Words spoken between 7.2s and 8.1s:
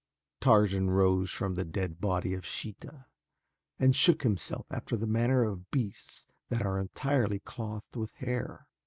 clothed